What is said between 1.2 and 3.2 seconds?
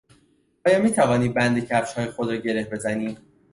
بند کفشهای خود را گره بزنی؟